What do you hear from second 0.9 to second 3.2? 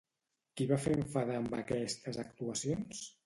enfadar amb aquestes actuacions?